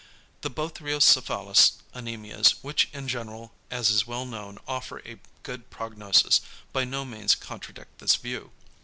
The 0.41 0.49
Bothriocephalus 0.49 1.73
anæmias, 1.93 2.55
which 2.63 2.89
in 2.91 3.07
general 3.07 3.51
as 3.69 3.91
is 3.91 4.07
well 4.07 4.25
known 4.25 4.57
offer 4.67 4.99
a 5.05 5.19
good 5.43 5.69
prognosis, 5.69 6.41
by 6.73 6.85
no 6.85 7.05
means 7.05 7.35
contradict 7.35 7.99
this 7.99 8.15
view. 8.15 8.51